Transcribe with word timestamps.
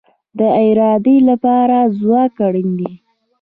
د 0.37 0.39
ارادې 0.67 1.17
لپاره 1.29 1.77
ځواک 1.99 2.35
اړین 2.47 2.69
دی 2.79 2.93